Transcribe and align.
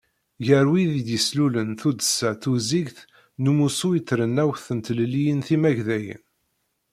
Gar 0.47 0.67
wid 0.71 0.91
i 0.99 1.01
d-yeslulen 1.07 1.69
Tuddsa 1.81 2.29
Tuzzigt 2.41 2.97
n 3.41 3.49
Umussu 3.51 3.89
i 3.99 4.01
Trennawt 4.09 4.65
n 4.75 4.77
Tlelliyin 4.85 5.41
Timagdayin. 5.47 6.23